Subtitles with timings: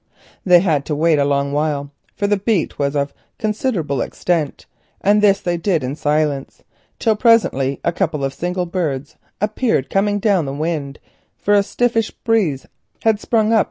[0.43, 4.65] They had to wait a long while, for the beat was of considerable extent,
[4.99, 6.63] and this they did in silence,
[6.97, 11.53] till presently a couple of single birds appeared coming down the wind like lightning, for
[11.53, 12.65] a stiffish breeze
[13.03, 13.59] had sprung up.